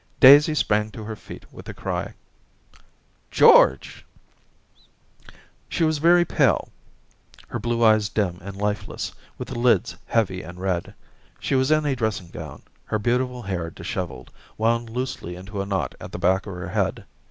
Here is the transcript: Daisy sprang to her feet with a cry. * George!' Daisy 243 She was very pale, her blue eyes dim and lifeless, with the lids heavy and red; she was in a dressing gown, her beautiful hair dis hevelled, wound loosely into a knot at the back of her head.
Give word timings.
Daisy 0.19 0.55
sprang 0.55 0.89
to 0.89 1.03
her 1.03 1.15
feet 1.15 1.45
with 1.53 1.69
a 1.69 1.75
cry. 1.75 2.15
* 2.75 3.29
George!' 3.39 4.03
Daisy 5.27 5.35
243 5.69 5.77
She 5.77 5.83
was 5.83 5.97
very 5.99 6.25
pale, 6.25 6.69
her 7.49 7.59
blue 7.59 7.83
eyes 7.83 8.09
dim 8.09 8.39
and 8.41 8.55
lifeless, 8.55 9.13
with 9.37 9.49
the 9.49 9.59
lids 9.59 9.95
heavy 10.07 10.41
and 10.41 10.59
red; 10.59 10.95
she 11.39 11.53
was 11.53 11.69
in 11.69 11.85
a 11.85 11.95
dressing 11.95 12.29
gown, 12.31 12.63
her 12.85 12.97
beautiful 12.97 13.43
hair 13.43 13.69
dis 13.69 13.85
hevelled, 13.93 14.29
wound 14.57 14.89
loosely 14.89 15.35
into 15.35 15.61
a 15.61 15.67
knot 15.67 15.93
at 16.01 16.11
the 16.11 16.17
back 16.17 16.47
of 16.47 16.55
her 16.55 16.69
head. 16.69 17.05